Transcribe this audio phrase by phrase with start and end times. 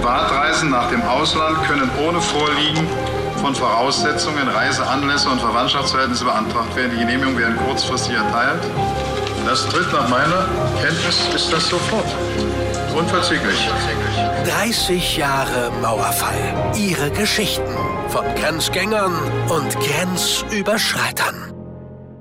[0.00, 2.88] Privatreisen nach dem Ausland können ohne Vorliegen
[3.38, 6.92] von Voraussetzungen, Reiseanlässe und Verwandtschaftsverhältnisse beantragt werden.
[6.92, 8.62] Die Genehmigung werden kurzfristig erteilt.
[9.44, 10.48] Das tritt nach meiner
[10.80, 12.06] Kenntnis ist das sofort.
[12.96, 13.68] Unverzüglich.
[14.46, 16.72] 30 Jahre Mauerfall.
[16.76, 17.76] Ihre Geschichten
[18.08, 19.12] von Grenzgängern
[19.50, 21.49] und Grenzüberschreitern.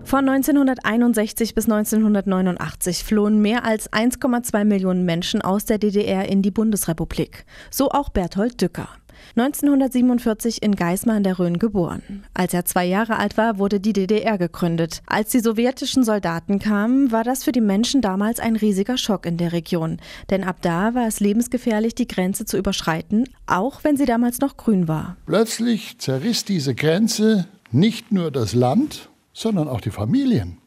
[0.10, 6.50] Von 1961 bis 1989 flohen mehr als 1,2 Millionen Menschen aus der DDR in die
[6.50, 7.46] Bundesrepublik.
[7.70, 8.90] So auch Berthold Dücker.
[9.36, 12.24] 1947 in Geismar in der Rhön geboren.
[12.34, 15.04] Als er zwei Jahre alt war, wurde die DDR gegründet.
[15.06, 19.38] Als die sowjetischen Soldaten kamen, war das für die Menschen damals ein riesiger Schock in
[19.38, 19.98] der Region.
[20.32, 24.58] Denn ab da war es lebensgefährlich, die Grenze zu überschreiten, auch wenn sie damals noch
[24.58, 25.18] grün war.
[25.28, 29.09] Plötzlich zerriss diese Grenze nicht nur das Land,
[29.40, 30.58] sondern auch die Familien.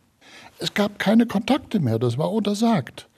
[0.58, 3.08] Es gab keine Kontakte mehr, das war untersagt.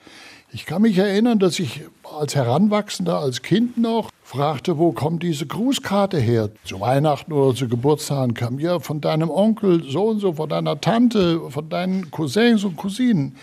[0.52, 1.82] Ich kann mich erinnern, dass ich
[2.18, 6.50] als Heranwachsender, als Kind noch, fragte, wo kommt diese Grußkarte her?
[6.64, 10.80] Zu Weihnachten oder zu Geburtstagen kam ja von deinem Onkel so und so, von deiner
[10.80, 13.36] Tante, von deinen Cousins und Cousinen.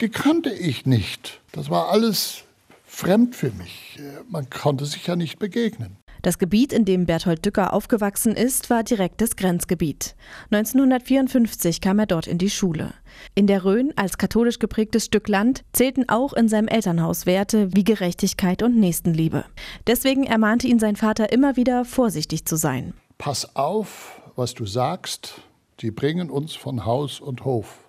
[0.00, 1.40] Die kannte ich nicht.
[1.52, 2.44] Das war alles
[2.86, 3.98] fremd für mich.
[4.28, 5.96] Man konnte sich ja nicht begegnen.
[6.24, 10.16] Das Gebiet, in dem Berthold Dücker aufgewachsen ist, war direktes Grenzgebiet.
[10.50, 12.94] 1954 kam er dort in die Schule.
[13.34, 17.84] In der Rhön, als katholisch geprägtes Stück Land, zählten auch in seinem Elternhaus Werte wie
[17.84, 19.44] Gerechtigkeit und Nächstenliebe.
[19.86, 22.94] Deswegen ermahnte ihn sein Vater immer wieder, vorsichtig zu sein.
[23.18, 25.42] Pass auf, was du sagst,
[25.80, 27.83] die bringen uns von Haus und Hof.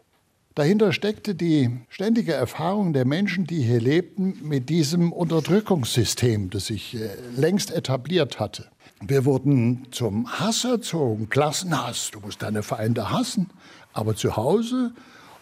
[0.56, 6.96] Dahinter steckte die ständige Erfahrung der Menschen, die hier lebten, mit diesem Unterdrückungssystem, das sich
[6.96, 8.70] äh, längst etabliert hatte.
[9.02, 13.50] Wir wurden zum Hass erzogen, Klassenhass, du musst deine Feinde hassen.
[13.92, 14.94] Aber zu Hause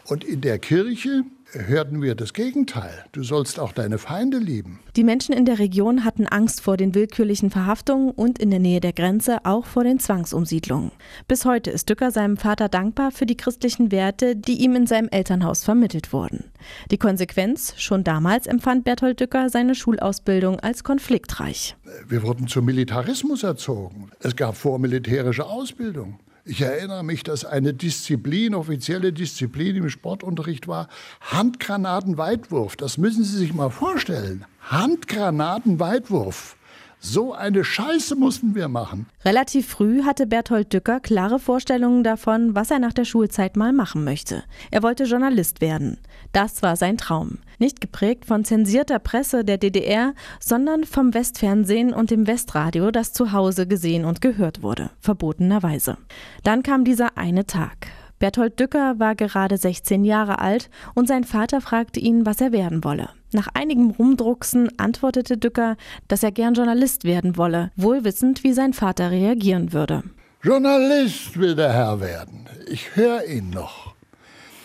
[0.07, 1.23] und in der Kirche
[1.53, 3.05] hörten wir das Gegenteil.
[3.11, 4.79] Du sollst auch deine Feinde lieben.
[4.95, 8.79] Die Menschen in der Region hatten Angst vor den willkürlichen Verhaftungen und in der Nähe
[8.79, 10.91] der Grenze auch vor den Zwangsumsiedlungen.
[11.27, 15.09] Bis heute ist Dücker seinem Vater dankbar für die christlichen Werte, die ihm in seinem
[15.09, 16.45] Elternhaus vermittelt wurden.
[16.91, 21.75] Die Konsequenz, schon damals empfand Berthold Dücker seine Schulausbildung als konfliktreich.
[22.07, 24.11] Wir wurden zum Militarismus erzogen.
[24.19, 26.19] Es gab vormilitärische Ausbildung.
[26.45, 30.89] Ich erinnere mich, dass eine Disziplin, offizielle Disziplin im Sportunterricht war,
[31.21, 32.75] Handgranatenweitwurf.
[32.75, 34.43] Das müssen Sie sich mal vorstellen.
[34.59, 36.57] Handgranatenweitwurf.
[37.05, 39.07] So eine Scheiße mussten wir machen.
[39.25, 44.05] Relativ früh hatte Berthold Dücker klare Vorstellungen davon, was er nach der Schulzeit mal machen
[44.05, 44.45] möchte.
[44.71, 45.97] Er wollte Journalist werden.
[46.31, 47.39] Das war sein Traum.
[47.59, 53.33] Nicht geprägt von zensierter Presse der DDR, sondern vom Westfernsehen und dem Westradio, das zu
[53.33, 55.97] Hause gesehen und gehört wurde, verbotenerweise.
[56.43, 57.87] Dann kam dieser eine Tag.
[58.19, 62.85] Berthold Dücker war gerade 16 Jahre alt und sein Vater fragte ihn, was er werden
[62.85, 63.09] wolle.
[63.33, 65.75] Nach einigem Rumdrucksen antwortete Dücker,
[66.07, 70.03] dass er gern Journalist werden wolle, wohl wissend, wie sein Vater reagieren würde.
[70.41, 72.47] Journalist will der Herr werden.
[72.67, 73.95] Ich höre ihn noch.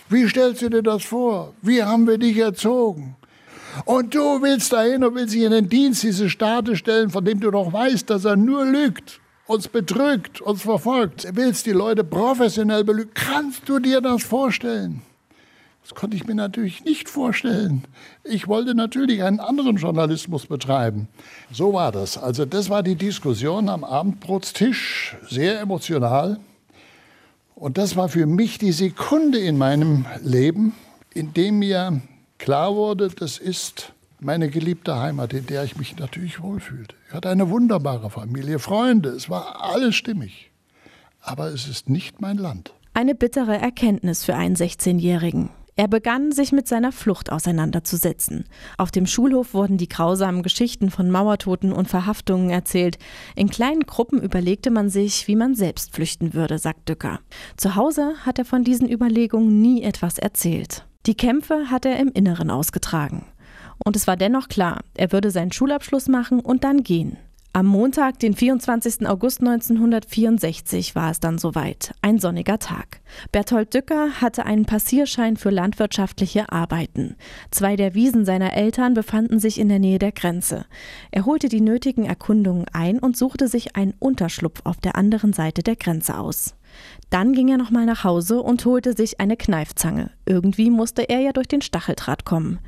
[0.09, 1.55] Wie stellst du dir das vor?
[1.63, 3.17] Wie haben wir dich erzogen?
[3.85, 7.41] Und du willst dahin und willst dich in den Dienst dieses Staates stellen, von dem
[7.41, 12.85] du doch weißt, dass er nur lügt uns betrügt, uns verfolgt, willst die Leute professionell
[12.85, 13.11] belügen.
[13.15, 15.03] Kannst du dir das vorstellen?
[15.89, 17.83] Das konnte ich mir natürlich nicht vorstellen.
[18.23, 21.09] Ich wollte natürlich einen anderen Journalismus betreiben.
[21.51, 22.19] So war das.
[22.19, 26.41] Also das war die Diskussion am Abendbrotstisch, sehr emotional.
[27.55, 30.75] Und das war für mich die Sekunde in meinem Leben,
[31.15, 32.03] in dem mir
[32.37, 36.95] klar wurde, das ist meine geliebte Heimat, in der ich mich natürlich wohlfühlte.
[37.09, 40.51] Ich hatte eine wunderbare Familie, Freunde, es war alles stimmig.
[41.23, 42.75] Aber es ist nicht mein Land.
[42.93, 45.49] Eine bittere Erkenntnis für einen 16-Jährigen.
[45.79, 48.47] Er begann, sich mit seiner Flucht auseinanderzusetzen.
[48.79, 52.99] Auf dem Schulhof wurden die grausamen Geschichten von Mauertoten und Verhaftungen erzählt.
[53.37, 57.21] In kleinen Gruppen überlegte man sich, wie man selbst flüchten würde, sagt Dücker.
[57.57, 60.85] Zu Hause hat er von diesen Überlegungen nie etwas erzählt.
[61.07, 63.25] Die Kämpfe hat er im Inneren ausgetragen.
[63.79, 67.19] Und es war dennoch klar, er würde seinen Schulabschluss machen und dann gehen.
[67.55, 69.09] Am Montag, den 24.
[69.09, 71.95] August 1964, war es dann soweit.
[72.03, 73.01] Ein sonniger Tag.
[73.33, 77.17] Berthold Dücker hatte einen Passierschein für landwirtschaftliche Arbeiten.
[77.51, 80.67] Zwei der Wiesen seiner Eltern befanden sich in der Nähe der Grenze.
[81.11, 85.63] Er holte die nötigen Erkundungen ein und suchte sich einen Unterschlupf auf der anderen Seite
[85.63, 86.55] der Grenze aus.
[87.09, 90.11] Dann ging er nochmal nach Hause und holte sich eine Kneifzange.
[90.27, 92.59] Irgendwie musste er ja durch den Stacheldraht kommen.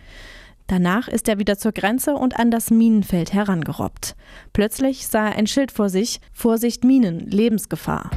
[0.71, 4.15] Danach ist er wieder zur Grenze und an das Minenfeld herangerobbt.
[4.53, 8.09] Plötzlich sah er ein Schild vor sich: Vorsicht Minen, Lebensgefahr.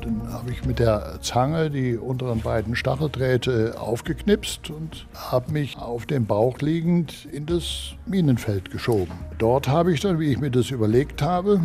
[0.00, 6.06] Dann habe ich mit der Zange die unteren beiden Stacheldrähte aufgeknipst und habe mich auf
[6.06, 9.14] dem Bauch liegend in das Minenfeld geschoben.
[9.38, 11.60] Dort habe ich dann, wie ich mir das überlegt habe,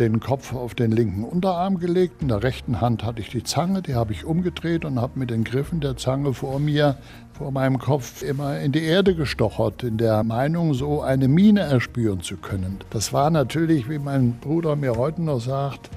[0.00, 2.22] den Kopf auf den linken Unterarm gelegt.
[2.22, 5.30] In der rechten Hand hatte ich die Zange, die habe ich umgedreht und habe mit
[5.30, 6.96] den Griffen der Zange vor mir,
[7.32, 12.20] vor meinem Kopf immer in die Erde gestochert, in der Meinung, so eine Mine erspüren
[12.20, 12.78] zu können.
[12.90, 15.90] Das war natürlich, wie mein Bruder mir heute noch sagt,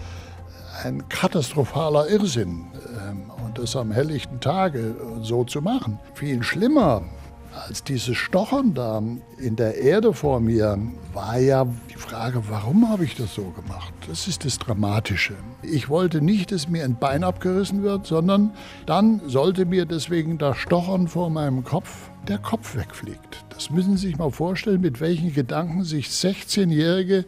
[0.84, 2.66] ein katastrophaler Irrsinn.
[3.10, 6.00] Ähm, und das am helllichten Tage so zu machen.
[6.14, 7.04] Viel schlimmer
[7.66, 9.02] als dieses Stochern da
[9.38, 10.78] in der Erde vor mir
[11.14, 13.94] war ja die Frage, warum habe ich das so gemacht?
[14.08, 15.36] Das ist das Dramatische.
[15.64, 18.52] Ich wollte nicht, dass mir ein Bein abgerissen wird, sondern
[18.86, 23.46] dann sollte mir deswegen das Stochern vor meinem Kopf der Kopf wegfliegt.
[23.50, 27.26] Das müssen Sie sich mal vorstellen, mit welchen Gedanken sich 16-Jährige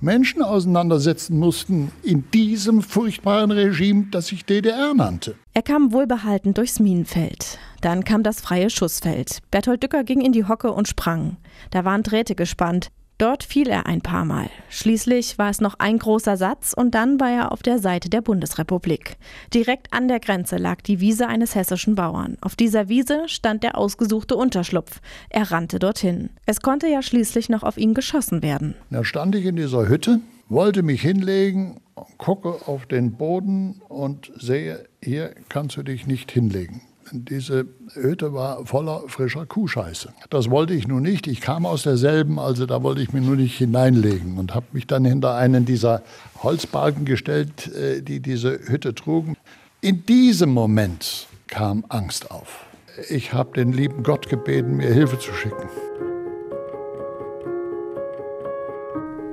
[0.00, 5.34] Menschen auseinandersetzen mussten in diesem furchtbaren Regime, das sich DDR nannte.
[5.52, 7.58] Er kam wohlbehalten durchs Minenfeld.
[7.80, 9.40] Dann kam das freie Schussfeld.
[9.50, 11.36] Bertolt Dücker ging in die Hocke und sprang.
[11.70, 12.90] Da waren Drähte gespannt.
[13.20, 14.48] Dort fiel er ein paar Mal.
[14.70, 18.22] Schließlich war es noch ein großer Satz und dann war er auf der Seite der
[18.22, 19.18] Bundesrepublik.
[19.52, 22.38] Direkt an der Grenze lag die Wiese eines hessischen Bauern.
[22.40, 25.02] Auf dieser Wiese stand der ausgesuchte Unterschlupf.
[25.28, 26.30] Er rannte dorthin.
[26.46, 28.74] Es konnte ja schließlich noch auf ihn geschossen werden.
[28.88, 31.82] Da stand ich in dieser Hütte, wollte mich hinlegen,
[32.16, 36.80] gucke auf den Boden und sehe, hier kannst du dich nicht hinlegen.
[37.12, 40.12] Diese Hütte war voller frischer Kuhscheiße.
[40.30, 41.26] Das wollte ich nun nicht.
[41.26, 44.86] Ich kam aus derselben, also da wollte ich mich nur nicht hineinlegen und habe mich
[44.86, 46.02] dann hinter einen dieser
[46.42, 49.36] Holzbalken gestellt, äh, die diese Hütte trugen.
[49.80, 52.64] In diesem Moment kam Angst auf.
[53.08, 55.68] Ich habe den lieben Gott gebeten, mir Hilfe zu schicken.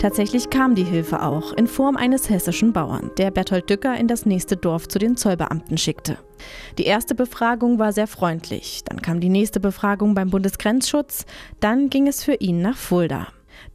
[0.07, 4.25] Tatsächlich kam die Hilfe auch in Form eines hessischen Bauern, der Berthold Dücker in das
[4.25, 6.17] nächste Dorf zu den Zollbeamten schickte.
[6.77, 11.25] Die erste Befragung war sehr freundlich, dann kam die nächste Befragung beim Bundesgrenzschutz,
[11.59, 13.27] dann ging es für ihn nach Fulda.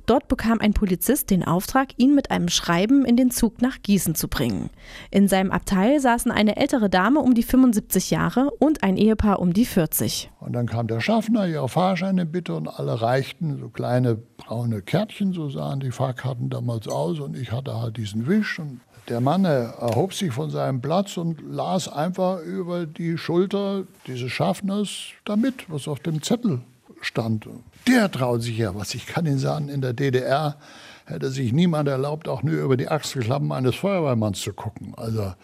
[0.06, 4.14] Dort bekam ein Polizist den Auftrag, ihn mit einem Schreiben in den Zug nach Gießen
[4.14, 4.70] zu bringen.
[5.11, 9.52] In seinem Abteil saßen eine ältere Dame um die 75 Jahre und ein Ehepaar um
[9.52, 10.31] die 40.
[10.40, 15.32] Und dann kam der Schaffner, ihre Fahrscheine bitte, und alle reichten so kleine braune Kärtchen,
[15.32, 17.20] so sahen die Fahrkarten damals aus.
[17.20, 18.58] Und ich hatte halt diesen Wisch.
[18.58, 24.31] Und der Mann erhob sich von seinem Platz und las einfach über die Schulter dieses
[24.32, 24.90] Schaffners
[25.25, 26.61] damit, was auf dem Zettel
[27.04, 27.49] stand.
[27.87, 28.94] Der traut sich ja was.
[28.94, 30.56] Ich kann Ihnen sagen, in der DDR
[31.04, 34.94] hätte sich niemand erlaubt, auch nur über die Achselklappen eines Feuerwehrmanns zu gucken.
[34.96, 35.34] Also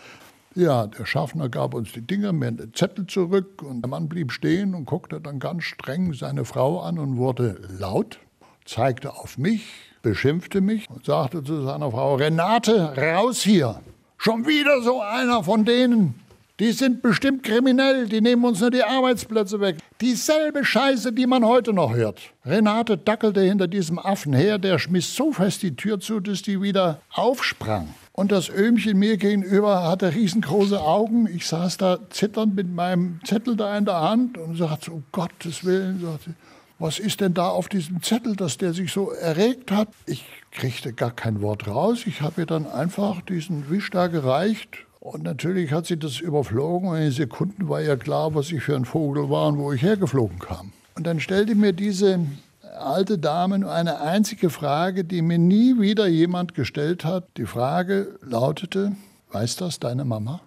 [0.55, 4.33] ja, der Schaffner gab uns die Dinger, mir den Zettel zurück und der Mann blieb
[4.33, 8.19] stehen und guckte dann ganz streng seine Frau an und wurde laut,
[8.65, 9.67] zeigte auf mich,
[10.03, 13.81] beschimpfte mich und sagte zu seiner Frau, Renate, raus hier.
[14.17, 16.15] Schon wieder so einer von denen.
[16.61, 19.77] Die sind bestimmt kriminell, die nehmen uns nur die Arbeitsplätze weg.
[20.01, 22.21] Dieselbe Scheiße, die man heute noch hört.
[22.45, 26.61] Renate dackelte hinter diesem Affen her, der schmiss so fest die Tür zu, dass die
[26.61, 27.95] wieder aufsprang.
[28.11, 31.29] Und das Öhmchen mir gegenüber hatte riesengroße Augen.
[31.33, 35.65] Ich saß da zitternd mit meinem Zettel da in der Hand und sagte, um Gottes
[35.65, 36.35] Willen, sagte,
[36.81, 39.89] was ist denn da auf diesem Zettel, dass der sich so erregt hat?
[40.07, 42.01] Ich kriegte gar kein Wort raus.
[42.07, 46.89] Ich habe ihr dann einfach diesen Wisch da gereicht und natürlich hat sie das überflogen
[46.89, 49.83] und in Sekunden war ja klar, was ich für ein Vogel war und wo ich
[49.83, 50.73] hergeflogen kam.
[50.97, 52.19] Und dann stellte mir diese
[52.79, 57.25] alte Dame nur eine einzige Frage, die mir nie wieder jemand gestellt hat.
[57.37, 58.93] Die Frage lautete,
[59.31, 60.41] weiß das deine Mama?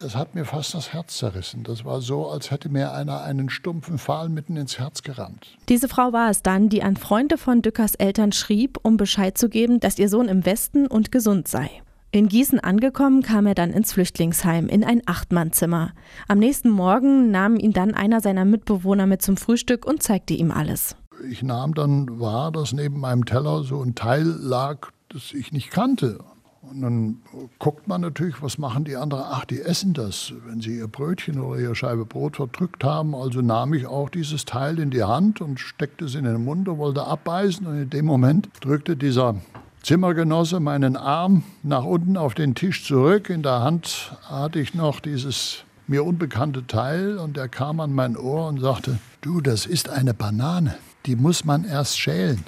[0.00, 1.62] Das hat mir fast das Herz zerrissen.
[1.62, 5.56] Das war so, als hätte mir einer einen stumpfen Pfahl mitten ins Herz gerammt.
[5.68, 9.48] Diese Frau war es dann, die an Freunde von Dückers Eltern schrieb, um Bescheid zu
[9.48, 11.70] geben, dass ihr Sohn im Westen und gesund sei.
[12.14, 15.92] In Gießen angekommen, kam er dann ins Flüchtlingsheim in ein Achtmannzimmer.
[16.28, 20.50] Am nächsten Morgen nahm ihn dann einer seiner Mitbewohner mit zum Frühstück und zeigte ihm
[20.50, 20.94] alles.
[21.30, 25.70] Ich nahm dann wahr, dass neben meinem Teller so ein Teil lag, das ich nicht
[25.70, 26.18] kannte.
[26.60, 27.22] Und dann
[27.58, 29.24] guckt man natürlich, was machen die anderen?
[29.28, 33.14] Ach, die essen das, wenn sie ihr Brötchen oder ihre Scheibe Brot verdrückt haben.
[33.14, 36.68] Also nahm ich auch dieses Teil in die Hand und steckte es in den Mund
[36.68, 37.66] und wollte abbeißen.
[37.66, 39.36] Und in dem Moment drückte dieser
[39.82, 43.30] Zimmergenosse meinen Arm nach unten auf den Tisch zurück.
[43.30, 48.16] In der Hand hatte ich noch dieses mir unbekannte Teil und er kam an mein
[48.16, 52.44] Ohr und sagte, du, das ist eine Banane, die muss man erst schälen.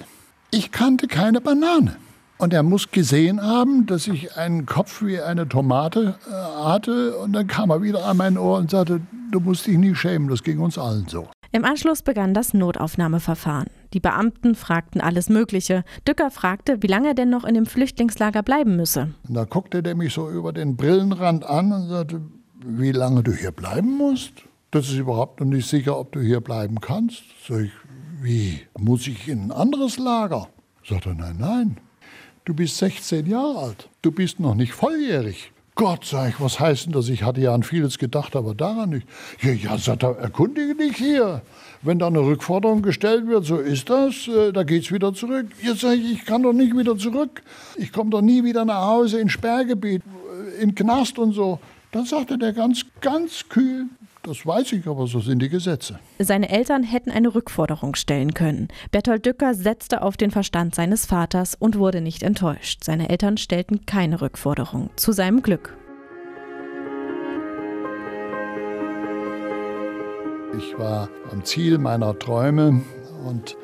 [0.51, 1.97] Ich kannte keine Banane.
[2.37, 7.17] Und er muss gesehen haben, dass ich einen Kopf wie eine Tomate äh, hatte.
[7.17, 8.99] Und dann kam er wieder an mein Ohr und sagte,
[9.31, 11.29] du musst dich nie schämen, das ging uns allen so.
[11.55, 13.69] Im Anschluss begann das Notaufnahmeverfahren.
[13.93, 15.85] Die Beamten fragten alles Mögliche.
[16.05, 19.13] Dücker fragte, wie lange er denn noch in dem Flüchtlingslager bleiben müsse.
[19.29, 22.19] Da guckte der mich so über den Brillenrand an und sagte,
[22.59, 24.33] wie lange du hier bleiben musst.
[24.69, 27.23] Das ist überhaupt noch nicht sicher, ob du hier bleiben kannst.
[27.47, 27.71] Sag ich,
[28.21, 28.59] wie?
[28.77, 30.49] Muss ich in ein anderes Lager?
[30.85, 31.77] Sagt er, nein, nein.
[32.43, 33.89] Du bist 16 Jahre alt.
[34.01, 35.53] Du bist noch nicht volljährig.
[35.75, 37.09] Gott, sag ich, was heißt denn das?
[37.09, 39.07] Ich hatte ja an vieles gedacht, aber daran nicht.
[39.41, 41.41] Ja, ja, sagt er, erkundige dich hier.
[41.81, 45.47] Wenn da eine Rückforderung gestellt wird, so ist das, äh, da geht's wieder zurück.
[45.61, 47.43] Jetzt sage ich, ich kann doch nicht wieder zurück.
[47.75, 51.59] Ich komme doch nie wieder nach Hause ins Sperrgebiet, äh, in Knast und so.
[51.91, 53.87] Dann sagte der ganz, ganz kühl,
[54.25, 55.99] das weiß ich, aber so sind die Gesetze.
[56.19, 58.67] Seine Eltern hätten eine Rückforderung stellen können.
[58.91, 62.83] Bertolt Dücker setzte auf den Verstand seines Vaters und wurde nicht enttäuscht.
[62.83, 64.89] Seine Eltern stellten keine Rückforderung.
[64.95, 65.77] Zu seinem Glück.
[70.57, 72.81] Ich war am Ziel meiner Träume
[73.25, 73.57] und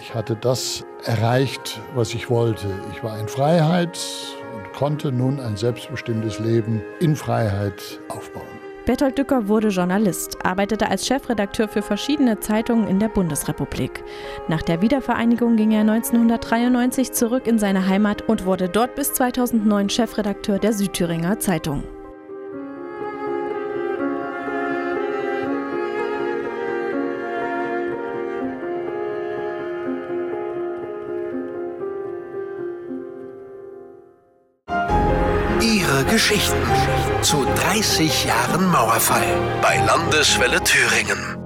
[0.00, 2.66] ich hatte das erreicht, was ich wollte.
[2.94, 3.98] Ich war in Freiheit
[4.56, 8.57] und konnte nun ein selbstbestimmtes Leben in Freiheit aufbauen.
[8.88, 14.02] Bertolt Dücker wurde Journalist, arbeitete als Chefredakteur für verschiedene Zeitungen in der Bundesrepublik.
[14.48, 19.90] Nach der Wiedervereinigung ging er 1993 zurück in seine Heimat und wurde dort bis 2009
[19.90, 21.82] Chefredakteur der Südthüringer Zeitung.
[36.18, 36.56] Geschichten
[37.22, 39.22] zu 30 Jahren Mauerfall
[39.62, 41.37] bei Landeswelle Thüringen.